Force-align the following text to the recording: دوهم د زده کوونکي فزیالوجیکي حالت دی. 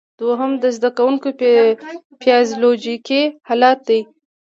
دوهم 0.19 0.51
د 0.63 0.65
زده 0.77 0.89
کوونکي 0.97 1.51
فزیالوجیکي 2.21 3.21
حالت 3.47 3.79
دی. 3.87 3.99